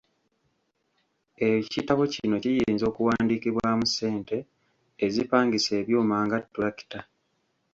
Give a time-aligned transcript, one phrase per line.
[1.51, 4.37] Ekitabo kino kiyinza okuwandiikibwamu ssente
[5.05, 6.99] ezipangisa ebyuma nga ttulakita.